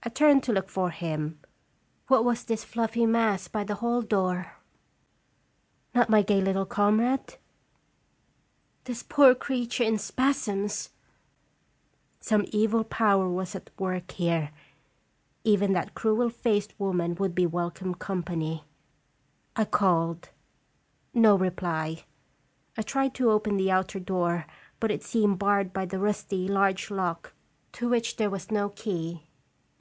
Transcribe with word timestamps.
I 0.00 0.10
turned 0.10 0.42
to 0.44 0.52
look 0.54 0.70
for 0.70 0.88
him. 0.88 1.38
What 2.06 2.24
was 2.24 2.42
this 2.42 2.64
fluffy 2.64 3.04
mass 3.04 3.46
by 3.46 3.62
the 3.62 3.74
hall 3.74 4.00
door? 4.00 4.52
Not 5.94 6.08
my 6.08 6.22
gay 6.22 6.40
little 6.40 6.64
comrade? 6.64 7.34
This 8.84 9.02
poor 9.02 9.34
creature 9.34 9.84
in 9.84 9.98
spasms! 9.98 10.88
Some 12.20 12.46
evil 12.52 12.84
power 12.84 13.28
was 13.28 13.54
at 13.54 13.68
work 13.78 14.12
here. 14.12 14.50
Even 15.44 15.74
that 15.74 15.94
cruel 15.94 16.30
faced 16.30 16.72
woman 16.80 17.14
would 17.16 17.34
be 17.34 17.44
welcome 17.44 17.94
company. 17.94 18.64
I 19.56 19.66
called. 19.66 20.30
No 21.12 21.36
reply. 21.36 22.04
I 22.78 22.80
tried 22.82 23.14
to 23.16 23.30
open 23.30 23.58
the 23.58 23.70
outer 23.70 24.00
door, 24.00 24.46
but 24.80 24.90
it 24.90 25.02
seemed 25.02 25.38
barred 25.38 25.74
by 25.74 25.84
the 25.84 25.98
rusty, 25.98 26.48
large 26.48 26.90
lock, 26.90 27.34
to 27.72 27.90
which 27.90 28.16
there 28.16 28.30
was 28.30 28.50
no 28.50 28.70
key. 28.70 29.24